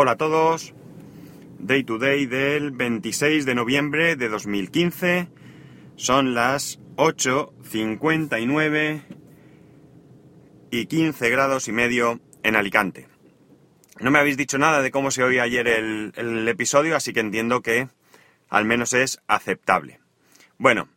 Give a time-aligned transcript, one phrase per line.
[0.00, 0.74] Hola a todos.
[1.58, 5.26] Day to day del 26 de noviembre de 2015.
[5.96, 9.02] Son las 8.59
[10.70, 13.08] y 15 grados y medio en Alicante.
[13.98, 17.18] No me habéis dicho nada de cómo se oía ayer el, el episodio, así que
[17.18, 17.88] entiendo que
[18.50, 19.98] al menos es aceptable.
[20.58, 20.88] Bueno,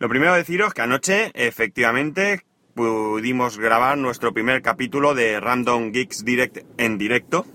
[0.00, 2.44] lo primero deciros que anoche efectivamente
[2.74, 7.46] pudimos grabar nuestro primer capítulo de Random Geeks Direct en directo.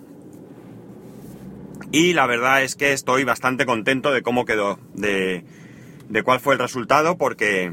[1.93, 5.45] Y la verdad es que estoy bastante contento de cómo quedó, de,
[6.09, 7.71] de cuál fue el resultado, porque,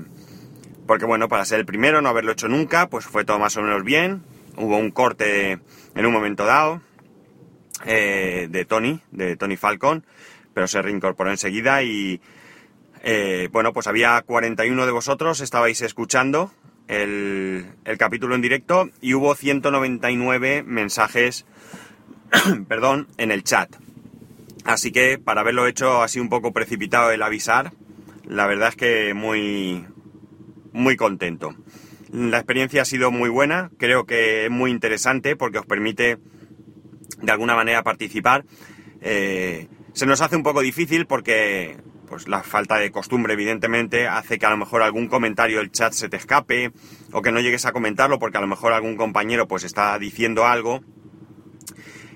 [0.87, 3.63] porque bueno, para ser el primero, no haberlo hecho nunca, pues fue todo más o
[3.63, 4.23] menos bien.
[4.59, 5.59] Hubo un corte
[5.95, 6.83] en un momento dado
[7.87, 10.05] eh, de Tony, de Tony Falcon,
[10.53, 12.21] pero se reincorporó enseguida y
[13.03, 16.53] eh, bueno, pues había 41 de vosotros, estabais escuchando
[16.89, 21.47] el, el capítulo en directo y hubo 199 mensajes,
[22.69, 23.75] perdón, en el chat.
[24.65, 27.73] Así que para haberlo hecho así un poco precipitado el avisar,
[28.27, 29.87] la verdad es que muy,
[30.73, 31.55] muy contento.
[32.13, 36.19] La experiencia ha sido muy buena, creo que es muy interesante porque os permite
[37.23, 38.45] de alguna manera participar.
[39.01, 41.77] Eh, se nos hace un poco difícil porque
[42.09, 45.93] pues la falta de costumbre evidentemente hace que a lo mejor algún comentario del chat
[45.93, 46.73] se te escape
[47.13, 50.45] o que no llegues a comentarlo porque a lo mejor algún compañero pues está diciendo
[50.45, 50.81] algo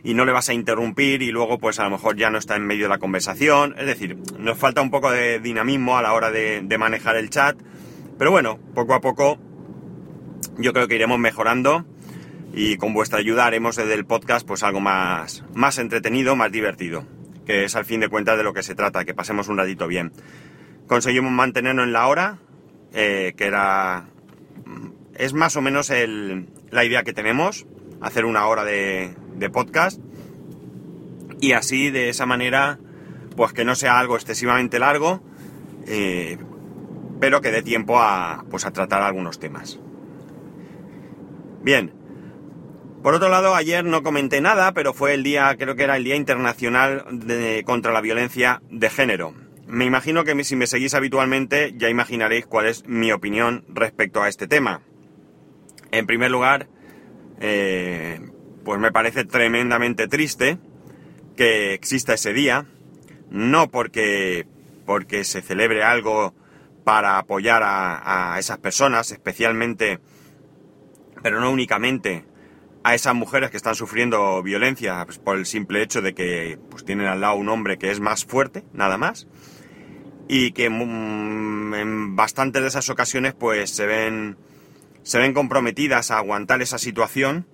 [0.04, 2.56] y no le vas a interrumpir y luego pues a lo mejor ya no está
[2.56, 3.74] en medio de la conversación.
[3.78, 7.56] Es decir, nos falta un poco de dinamismo a la hora de, manejar el chat.
[8.18, 9.38] Pero bueno, poco a poco
[10.58, 11.86] yo creo que iremos mejorando
[12.52, 17.06] y con vuestra ayuda haremos desde el podcast pues algo más, más entretenido, más divertido,
[17.46, 19.88] que es al fin de cuentas de lo que se trata, que pasemos un ratito
[19.88, 20.12] bien.
[20.86, 22.38] Conseguimos mantenernos en la hora,
[22.92, 24.04] eh, que era...
[25.14, 27.66] es más o menos el, la idea que tenemos,
[28.02, 30.00] hacer una hora de, de podcast.
[31.40, 32.78] Y así de esa manera
[33.36, 35.20] pues que no sea algo excesivamente largo
[35.86, 36.38] eh,
[37.20, 39.78] pero que dé tiempo a pues a tratar algunos temas.
[41.62, 41.92] Bien.
[43.02, 46.04] Por otro lado ayer no comenté nada pero fue el día creo que era el
[46.04, 47.04] día internacional
[47.64, 49.34] contra la violencia de género.
[49.66, 54.28] Me imagino que si me seguís habitualmente ya imaginaréis cuál es mi opinión respecto a
[54.28, 54.82] este tema.
[55.90, 56.68] En primer lugar
[57.40, 58.20] eh,
[58.64, 60.58] pues me parece tremendamente triste
[61.36, 62.66] que exista ese día,
[63.30, 64.46] no porque,
[64.86, 66.34] porque se celebre algo
[66.84, 70.00] para apoyar a, a, esas personas, especialmente,
[71.22, 72.24] pero no únicamente,
[72.84, 76.84] a esas mujeres que están sufriendo violencia pues, por el simple hecho de que pues,
[76.84, 79.26] tienen al lado un hombre que es más fuerte, nada más,
[80.28, 84.36] y que mm, en bastantes de esas ocasiones pues se ven,
[85.02, 87.46] se ven comprometidas a aguantar esa situación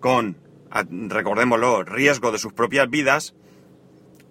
[0.00, 0.36] con
[0.70, 3.34] recordémoslo, riesgo de sus propias vidas,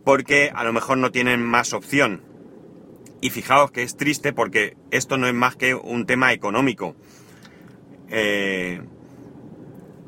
[0.03, 2.22] porque a lo mejor no tienen más opción.
[3.22, 6.95] Y fijaos que es triste porque esto no es más que un tema económico.
[8.09, 8.81] Eh,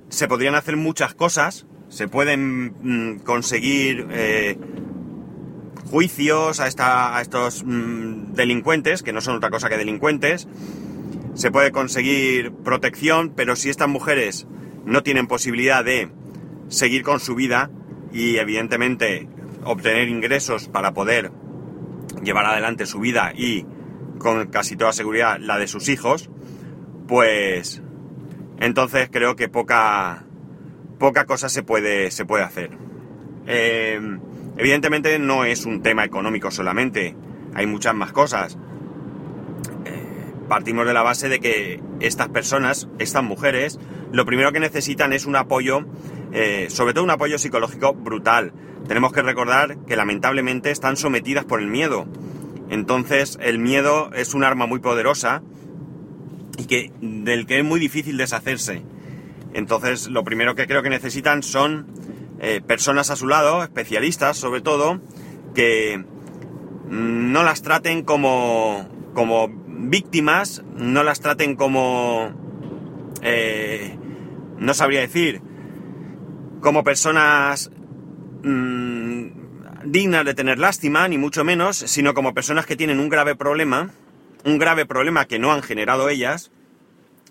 [0.09, 4.57] se podrían hacer muchas cosas, se pueden mm, conseguir eh,
[5.89, 10.47] juicios a, esta, a estos mm, delincuentes, que no son otra cosa que delincuentes,
[11.33, 14.47] se puede conseguir protección, pero si estas mujeres
[14.85, 16.09] no tienen posibilidad de
[16.71, 17.69] seguir con su vida
[18.11, 19.27] y evidentemente
[19.63, 21.31] obtener ingresos para poder
[22.23, 23.65] llevar adelante su vida y
[24.17, 26.29] con casi toda seguridad la de sus hijos,
[27.07, 27.81] pues
[28.59, 30.23] entonces creo que poca,
[30.97, 32.71] poca cosa se puede, se puede hacer.
[33.47, 33.99] Eh,
[34.57, 37.15] evidentemente no es un tema económico solamente,
[37.53, 38.57] hay muchas más cosas.
[39.85, 43.79] Eh, partimos de la base de que estas personas, estas mujeres,
[44.11, 45.85] lo primero que necesitan es un apoyo
[46.33, 48.53] eh, sobre todo un apoyo psicológico brutal.
[48.87, 52.07] Tenemos que recordar que lamentablemente están sometidas por el miedo.
[52.69, 55.41] Entonces el miedo es un arma muy poderosa
[56.57, 58.83] y que, del que es muy difícil deshacerse.
[59.53, 61.87] Entonces lo primero que creo que necesitan son
[62.39, 65.01] eh, personas a su lado, especialistas sobre todo,
[65.53, 66.03] que
[66.87, 72.31] no las traten como, como víctimas, no las traten como...
[73.21, 73.97] Eh,
[74.57, 75.41] no sabría decir,
[76.61, 77.71] como personas
[78.43, 79.27] mmm,
[79.83, 83.89] dignas de tener lástima, ni mucho menos, sino como personas que tienen un grave problema,
[84.45, 86.51] un grave problema que no han generado ellas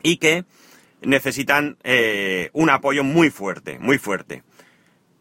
[0.03, 0.45] y que
[1.03, 4.43] necesitan eh, un apoyo muy fuerte, muy fuerte.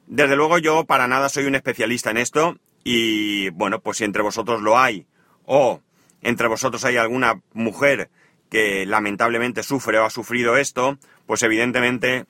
[0.07, 4.23] Desde luego yo para nada soy un especialista en esto y bueno, pues si entre
[4.23, 5.05] vosotros lo hay
[5.45, 5.81] o
[6.21, 8.09] entre vosotros hay alguna mujer
[8.49, 10.97] que lamentablemente sufre o ha sufrido esto,
[11.27, 12.25] pues evidentemente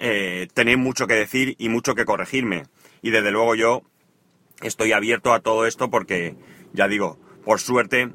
[0.00, 2.64] eh, tenéis mucho que decir y mucho que corregirme.
[3.02, 3.82] Y desde luego yo
[4.62, 6.36] estoy abierto a todo esto porque,
[6.72, 8.10] ya digo, por suerte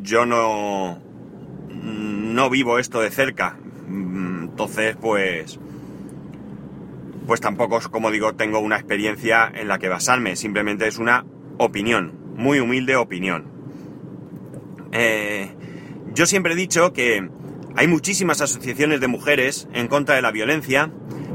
[0.00, 1.00] yo no,
[1.68, 3.56] no vivo esto de cerca.
[3.88, 5.58] Entonces, pues,
[7.26, 10.36] pues tampoco, como digo, tengo una experiencia en la que basarme.
[10.36, 11.24] Simplemente es una
[11.58, 13.44] opinión, muy humilde opinión.
[14.92, 15.50] Eh,
[16.14, 17.28] yo siempre he dicho que
[17.76, 20.90] hay muchísimas asociaciones de mujeres en contra de la violencia,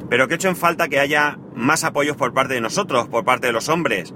[0.10, 3.24] pero que he hecho en falta que haya más apoyos por parte de nosotros, por
[3.24, 4.14] parte de los hombres.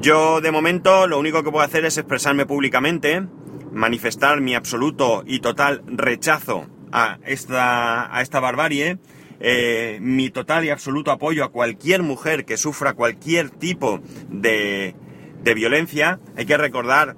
[0.00, 3.24] Yo, de momento, lo único que puedo hacer es expresarme públicamente,
[3.72, 8.98] manifestar mi absoluto y total rechazo a esta, a esta barbarie,
[9.40, 14.96] eh, mi total y absoluto apoyo a cualquier mujer que sufra cualquier tipo de,
[15.42, 16.18] de violencia.
[16.36, 17.14] Hay que recordar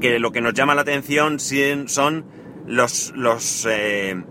[0.00, 2.26] que lo que nos llama la atención son
[2.66, 4.22] los, los, eh,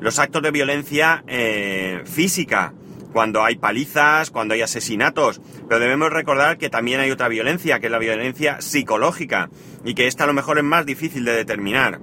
[0.00, 2.74] los actos de violencia eh, física,
[3.12, 7.86] cuando hay palizas, cuando hay asesinatos, pero debemos recordar que también hay otra violencia, que
[7.86, 9.48] es la violencia psicológica,
[9.84, 12.00] y que esta a lo mejor es más difícil de determinar.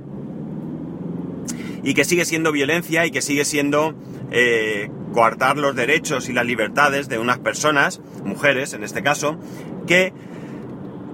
[1.83, 3.94] Y que sigue siendo violencia y que sigue siendo
[4.31, 9.38] eh, coartar los derechos y las libertades de unas personas, mujeres en este caso,
[9.86, 10.13] que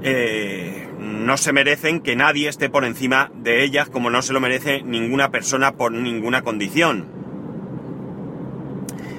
[0.01, 4.39] eh, no se merecen que nadie esté por encima de ellas como no se lo
[4.39, 7.07] merece ninguna persona por ninguna condición.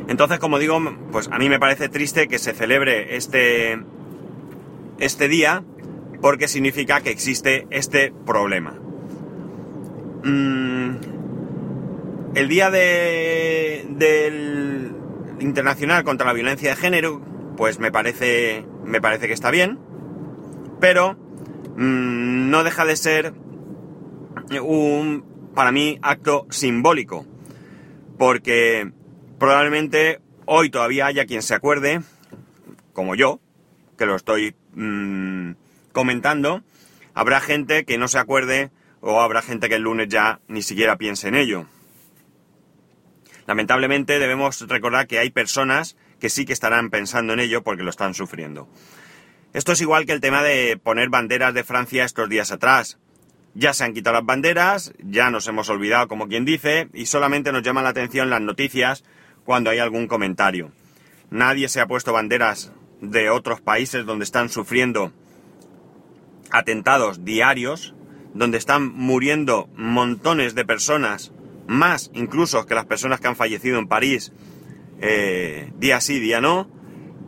[0.09, 0.81] Entonces, como digo,
[1.13, 3.79] pues a mí me parece triste que se celebre este,
[4.99, 5.63] este día
[6.21, 8.75] porque significa que existe este problema.
[10.25, 10.97] Mm,
[12.35, 14.93] el día de, del
[15.39, 17.21] internacional contra la violencia de género,
[17.57, 19.79] pues me parece, me parece que está bien,
[20.81, 21.17] pero
[21.81, 23.33] Mm, no deja de ser
[24.63, 25.25] un,
[25.55, 27.27] para mí, acto simbólico.
[28.19, 28.93] Porque
[29.39, 32.03] probablemente hoy todavía haya quien se acuerde,
[32.93, 33.41] como yo,
[33.97, 35.53] que lo estoy mm,
[35.93, 36.63] comentando,
[37.15, 40.99] habrá gente que no se acuerde o habrá gente que el lunes ya ni siquiera
[40.99, 41.65] piense en ello.
[43.47, 47.91] Lamentablemente debemos recordar que hay personas que sí que estarán pensando en ello porque lo
[47.91, 48.69] están sufriendo.
[49.53, 52.99] Esto es igual que el tema de poner banderas de Francia estos días atrás.
[53.55, 57.51] Ya se han quitado las banderas, ya nos hemos olvidado como quien dice, y solamente
[57.51, 59.03] nos llaman la atención las noticias
[59.45, 60.71] cuando hay algún comentario.
[61.31, 65.13] Nadie se ha puesto banderas de otros países donde están sufriendo
[66.53, 67.95] atentados diarios,
[68.35, 71.33] donde están muriendo montones de personas,
[71.67, 74.33] más incluso que las personas que han fallecido en París,
[75.01, 76.71] eh, día sí, día no,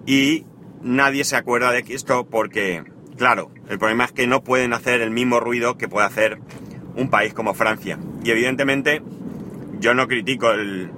[0.06, 0.46] y
[0.82, 2.84] nadie se acuerda de esto porque,
[3.16, 6.38] claro, el problema es que no pueden hacer el mismo ruido que puede hacer
[6.96, 7.98] un país como Francia.
[8.24, 9.02] Y evidentemente
[9.78, 10.90] yo no critico el,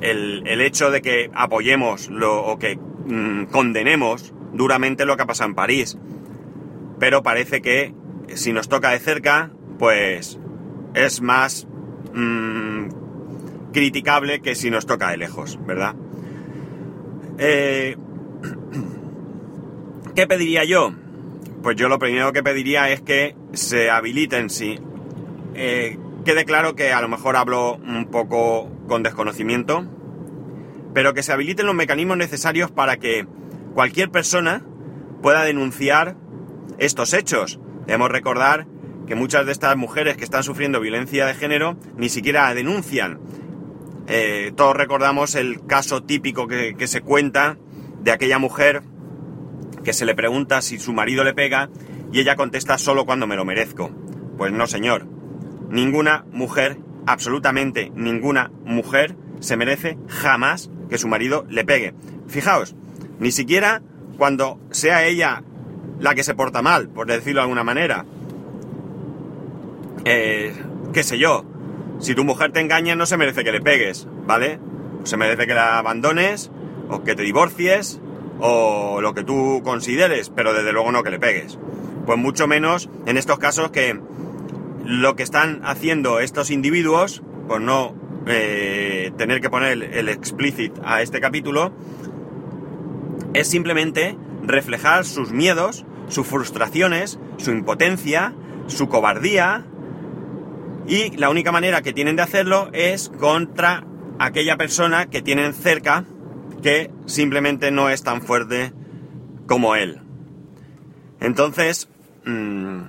[0.00, 5.50] el, hecho de que apoyemos lo, o que mm, condenemos duramente lo que ha pasado
[5.50, 5.98] en París.
[6.98, 7.94] Pero parece que
[8.34, 10.38] si nos toca de cerca, pues
[10.94, 11.66] es más
[12.14, 12.88] mm,
[13.72, 15.94] criticable que si nos toca de lejos, ¿verdad?
[17.38, 17.96] Eh,
[20.16, 20.94] ¿Qué pediría yo?
[21.62, 24.80] Pues yo lo primero que pediría es que se habiliten, sí.
[25.54, 29.86] Eh, quede claro que a lo mejor hablo un poco con desconocimiento,
[30.94, 33.26] pero que se habiliten los mecanismos necesarios para que
[33.74, 34.62] cualquier persona
[35.20, 36.16] pueda denunciar
[36.78, 37.60] estos hechos.
[37.86, 38.66] Debemos recordar
[39.06, 43.20] que muchas de estas mujeres que están sufriendo violencia de género ni siquiera denuncian.
[44.06, 47.58] Eh, todos recordamos el caso típico que, que se cuenta
[48.00, 48.82] de aquella mujer
[49.86, 51.70] que se le pregunta si su marido le pega
[52.10, 53.92] y ella contesta solo cuando me lo merezco.
[54.36, 55.06] Pues no, señor.
[55.70, 61.94] Ninguna mujer, absolutamente ninguna mujer, se merece jamás que su marido le pegue.
[62.26, 62.74] Fijaos,
[63.20, 63.80] ni siquiera
[64.18, 65.44] cuando sea ella
[66.00, 68.04] la que se porta mal, por decirlo de alguna manera.
[70.04, 70.52] Eh,
[70.92, 71.44] qué sé yo,
[72.00, 74.58] si tu mujer te engaña no se merece que le pegues, ¿vale?
[75.04, 76.50] Se merece que la abandones
[76.88, 78.00] o que te divorcies
[78.40, 81.58] o lo que tú consideres, pero desde luego no que le pegues.
[82.04, 83.98] Pues mucho menos en estos casos que
[84.84, 87.94] lo que están haciendo estos individuos, por no
[88.26, 91.72] eh, tener que poner el, explicit a este capítulo,
[93.34, 98.34] es simplemente reflejar sus miedos, sus frustraciones, su impotencia,
[98.68, 99.66] su cobardía,
[100.86, 103.84] y la única manera que tienen de hacerlo es contra
[104.20, 106.04] aquella persona que tienen cerca
[106.66, 108.72] que simplemente no es tan fuerte
[109.46, 110.00] como él.
[111.20, 111.88] Entonces,
[112.24, 112.86] mm,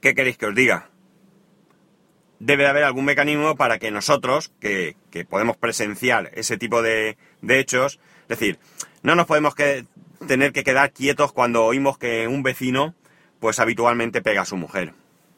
[0.00, 0.88] ¿qué queréis que os diga?
[2.38, 4.96] debe de haber algún mecanismo para que nosotros, que,
[5.28, 8.58] podemos presenciar ese tipo de, de, hechos, es decir,
[9.02, 9.84] no nos podemos que,
[10.26, 12.94] tener que quedar quietos cuando oímos que un vecino,
[13.40, 14.94] pues habitualmente pega a su mujer.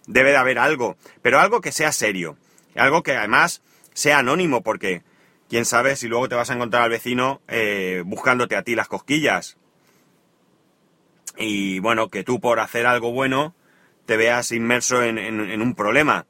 [0.06, 2.36] Debe de haber algo, pero algo que sea serio,
[2.76, 3.62] algo que además
[3.94, 5.02] sea anónimo, porque
[5.48, 8.88] quién sabe si luego te vas a encontrar al vecino eh, buscándote a ti las
[8.88, 9.56] cosquillas.
[11.36, 13.54] Y bueno, que tú por hacer algo bueno
[14.06, 16.26] te veas inmerso en, un problema.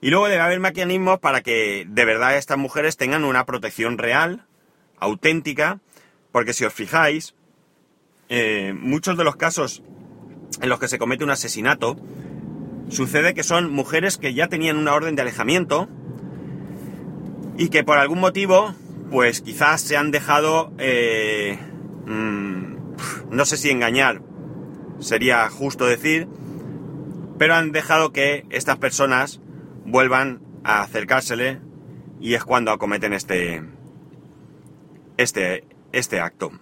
[0.00, 4.46] Y luego debe haber mecanismos para que de verdad estas mujeres tengan una protección real,
[4.98, 5.78] auténtica,
[6.32, 7.34] porque si os fijáis,
[8.28, 9.82] eh, muchos de los casos
[10.60, 11.96] en los que se comete un asesinato,
[12.88, 15.88] sucede que son mujeres que ya tenían una orden de alejamiento,
[17.60, 18.74] y que por algún motivo,
[19.10, 21.58] pues quizás se han dejado, eh,
[22.06, 22.74] mm,
[23.28, 24.22] no sé si engañar,
[24.98, 26.26] sería justo decir,
[27.38, 29.42] pero han dejado que estas personas
[29.84, 31.60] vuelvan a acercársele
[32.18, 33.62] y es cuando acometen este,
[35.18, 36.52] este, este acto.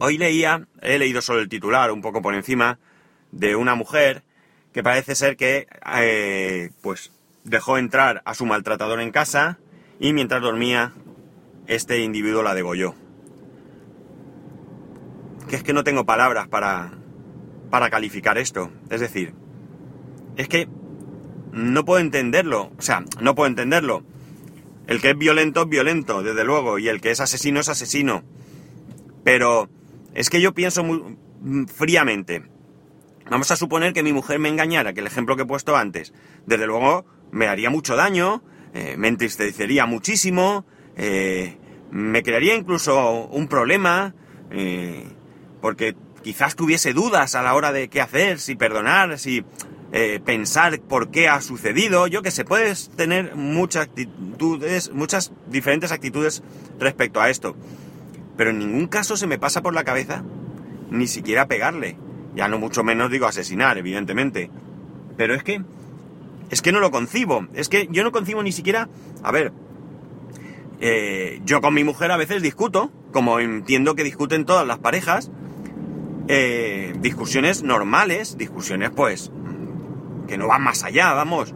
[0.00, 2.80] Hoy leía, he leído solo el titular, un poco por encima,
[3.30, 4.24] de una mujer
[4.72, 5.68] que parece ser que,
[5.98, 7.12] eh, pues,
[7.44, 9.58] dejó entrar a su maltratador en casa,
[10.00, 10.92] y mientras dormía,
[11.66, 12.94] este individuo la degolló.
[15.48, 16.92] Que es que no tengo palabras para,
[17.70, 18.70] para calificar esto.
[18.90, 19.34] Es decir,
[20.36, 20.68] es que
[21.52, 22.70] no puedo entenderlo.
[22.78, 24.04] O sea, no puedo entenderlo.
[24.86, 28.22] El que es violento es violento, desde luego, y el que es asesino es asesino.
[29.24, 29.68] Pero
[30.14, 31.18] es que yo pienso muy
[31.66, 32.44] fríamente.
[33.30, 36.14] Vamos a suponer que mi mujer me engañara, que el ejemplo que he puesto antes,
[36.46, 38.42] desde luego me haría mucho daño,
[38.74, 40.64] eh, me entristecería muchísimo,
[40.96, 41.56] eh,
[41.90, 44.14] me crearía incluso un problema,
[44.50, 45.06] eh,
[45.60, 49.44] porque quizás tuviese dudas a la hora de qué hacer, si perdonar, si
[50.26, 56.42] pensar por qué ha sucedido, yo que sé, puedes tener muchas actitudes, muchas diferentes actitudes
[56.78, 57.56] respecto a esto,
[58.36, 60.22] pero en ningún caso se me pasa por la cabeza
[60.90, 61.96] ni siquiera pegarle,
[62.34, 64.50] ya no mucho menos digo asesinar, evidentemente,
[65.16, 65.62] pero es que
[66.50, 67.46] es que no lo concibo.
[67.54, 68.88] Es que yo no concibo ni siquiera...
[69.22, 69.52] A ver,
[70.80, 75.30] eh, yo con mi mujer a veces discuto, como entiendo que discuten todas las parejas,
[76.28, 79.32] eh, discusiones normales, discusiones pues
[80.28, 81.54] que no van más allá, vamos.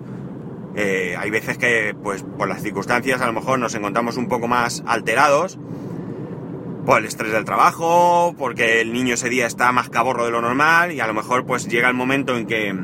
[0.75, 4.49] Eh, hay veces que pues por las circunstancias a lo mejor nos encontramos un poco
[4.49, 5.59] más alterados,
[6.85, 10.41] por el estrés del trabajo, porque el niño ese día está más caborro de lo
[10.41, 12.75] normal y a lo mejor pues llega el momento en que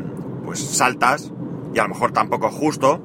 [0.45, 1.33] pues saltas
[1.75, 3.03] y a lo mejor tampoco es justo,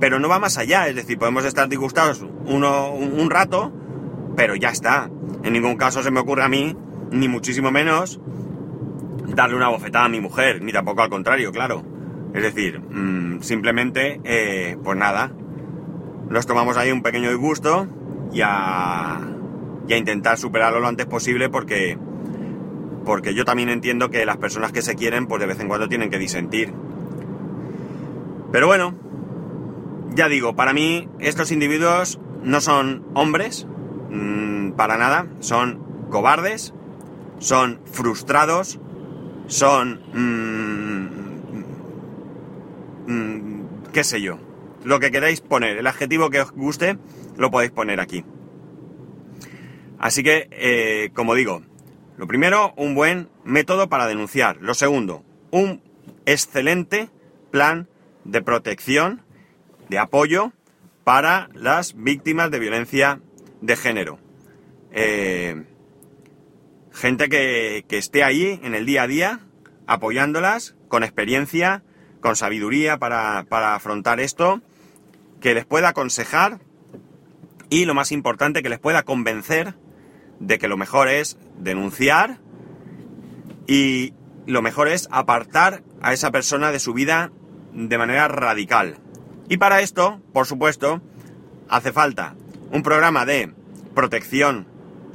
[0.00, 3.72] pero no va más allá, es decir, podemos estar disgustados uno, un, rato,
[4.36, 5.10] pero ya está.
[5.42, 6.76] En ningún caso se me ocurre a mí,
[7.10, 8.20] ni muchísimo menos,
[9.34, 11.84] darle una bofetada a mi mujer, ni tampoco al contrario, claro.
[12.34, 15.32] Es decir, mm, simplemente, eh, pues nada,
[16.28, 17.88] nos tomamos ahí un pequeño disgusto
[18.32, 19.20] y a,
[19.88, 21.98] y a intentar superarlo lo antes posible porque,
[23.04, 25.88] porque yo también entiendo que las personas que se quieren, pues de vez en cuando
[25.88, 26.72] tienen que disentir.
[28.50, 28.94] Pero bueno,
[30.14, 33.66] ya digo, para mí estos individuos no son hombres,
[34.10, 36.72] mmm, para nada, son cobardes,
[37.38, 38.80] son frustrados,
[39.46, 40.00] son...
[40.12, 41.08] Mmm,
[43.06, 43.62] mmm,
[43.92, 44.38] qué sé yo,
[44.84, 46.98] lo que queráis poner, el adjetivo que os guste,
[47.36, 48.24] lo podéis poner aquí.
[49.98, 51.62] Así que, eh, como digo,
[52.16, 54.58] lo primero, un buen método para denunciar.
[54.60, 55.82] Lo segundo, un
[56.24, 57.08] excelente
[57.50, 57.88] plan
[58.28, 59.22] de protección,
[59.88, 60.52] de apoyo
[61.02, 63.20] para las víctimas de violencia
[63.62, 64.18] de género.
[64.92, 65.64] Eh,
[66.92, 69.40] gente que, esté ahí en el día a día,
[69.86, 71.82] apoyándolas con experiencia,
[72.20, 74.60] con sabiduría para, para afrontar esto,
[75.40, 76.60] que les pueda aconsejar
[77.70, 79.74] y lo más importante, que les pueda convencer
[80.38, 82.40] de que lo mejor es denunciar
[83.66, 84.12] y
[84.46, 87.32] lo mejor es apartar a esa persona de su vida
[87.86, 88.96] de manera radical.
[89.48, 91.00] Y para esto, por supuesto,
[91.68, 92.34] hace falta
[92.72, 93.52] un programa de
[93.94, 94.66] protección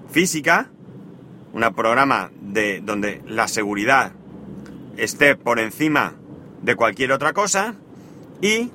[0.10, 0.70] física,
[1.52, 4.14] un programa de donde la seguridad
[4.98, 6.16] esté por encima
[6.62, 7.76] de cualquier otra cosa
[8.42, 8.72] y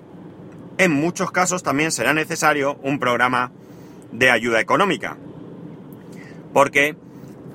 [0.76, 3.52] en muchos casos también será necesario un programa
[4.12, 5.16] de ayuda económica.
[6.52, 6.94] Porque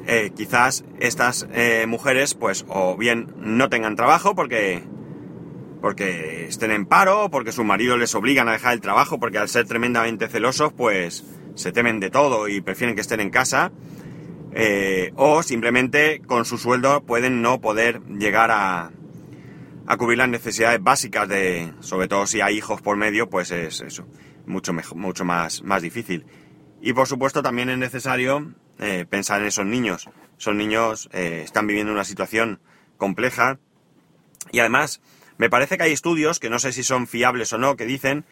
[0.07, 4.83] eh, quizás estas eh, mujeres pues o bien no tengan trabajo porque
[5.83, 9.49] porque estén en paro, porque sus maridos les obligan a dejar el trabajo, porque al
[9.49, 11.25] ser tremendamente celosos, pues
[11.55, 13.73] se temen de todo y prefieren que estén en casa,
[14.53, 18.91] eh, o simplemente con su sueldo pueden no poder llegar a,
[19.85, 23.81] a cubrir las necesidades básicas de, sobre todo si hay hijos por medio, pues es
[23.81, 24.07] eso,
[24.45, 26.25] mucho, mejor, mucho más, más difícil.
[26.81, 30.09] Y por supuesto también es necesario eh, pensar en esos niños.
[30.39, 32.61] Esos niños eh, están viviendo una situación
[32.95, 33.59] compleja
[34.53, 35.01] y además
[35.37, 38.25] me parece que hay estudios, que no sé si son fiables o no, que dicen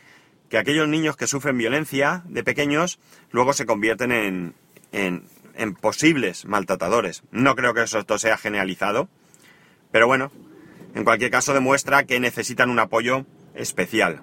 [0.50, 3.00] que aquellos niños que sufren violencia de pequeños
[3.31, 4.53] luego se convierten en,
[4.91, 5.24] en,
[5.55, 7.24] en posibles maltratadores.
[7.31, 9.10] No creo que eso esto sea generalizado,
[9.91, 10.31] pero bueno,
[10.93, 14.22] en cualquier caso demuestra que necesitan un apoyo especial.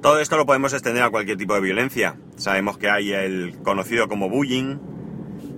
[0.00, 2.16] Todo esto lo podemos extender a cualquier tipo de violencia.
[2.36, 4.76] Sabemos que hay el conocido como bullying,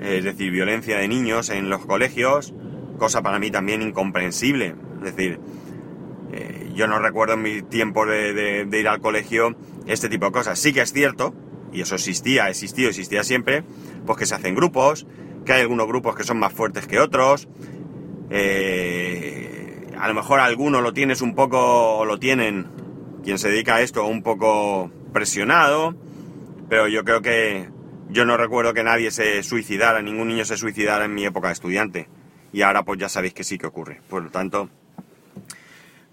[0.01, 2.55] es decir, violencia de niños en los colegios,
[2.97, 4.75] cosa para mí también incomprensible.
[4.99, 5.41] Es decir,
[6.33, 10.59] eh, yo no recuerdo en mi tiempo de, ir al colegio este tipo de cosas.
[10.59, 11.35] Sí que es cierto,
[11.73, 13.65] y eso existía, existió, existía siempre,
[14.05, 15.07] pues que se hacen grupos,
[15.45, 17.49] que hay algunos grupos que son más fuertes que otros,
[18.31, 22.67] eh, a lo mejor alguno lo tienes un poco, o lo tienen,
[23.23, 25.95] quien se dedica a esto, un poco presionado,
[26.69, 27.69] pero yo creo que
[28.09, 31.55] yo no recuerdo que nadie se suicidara, ningún niño se suicidara en mi época de
[31.55, 32.09] estudiante.
[32.53, 34.01] Y ahora pues ya sabéis que sí que ocurre.
[34.09, 34.71] Por lo tanto,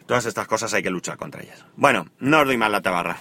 [0.06, 1.63] todas estas cosas hay que luchar contra ellas.
[1.75, 3.18] Bueno, no os doy más la tabarra.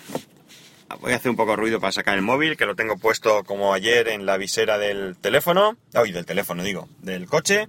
[1.01, 3.45] Voy a hacer un poco de ruido para sacar el móvil, que lo tengo puesto
[3.45, 5.77] como ayer en la visera del teléfono.
[5.95, 7.67] Ay, del teléfono digo, del coche.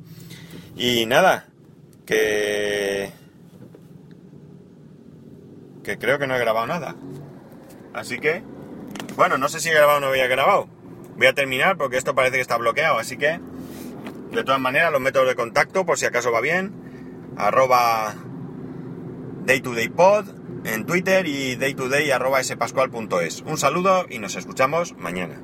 [0.76, 1.48] Y nada,
[2.06, 3.12] que...
[5.84, 6.96] Que creo que no he grabado nada.
[7.94, 8.44] Así que...
[9.16, 10.68] Bueno, no sé si he grabado o no había grabado.
[11.18, 13.40] Voy a terminar porque esto parece que está bloqueado, así que...
[14.34, 16.74] De todas maneras, los métodos de contacto, por si acaso va bien.
[17.38, 18.16] Arroba
[19.46, 20.26] daytodaypod
[20.66, 23.44] en Twitter y daytoday arroba spascual.es.
[23.46, 25.44] Un saludo y nos escuchamos mañana.